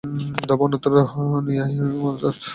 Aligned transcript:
ধাবা 0.47 0.63
অন্যত্র 0.65 0.93
নেয়ার 1.45 1.69
মাল 2.01 2.15
স্যার। 2.21 2.35